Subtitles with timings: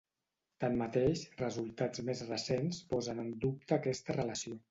[0.63, 4.59] Tanmateix, resultats més recents posen en dubte aquesta relació.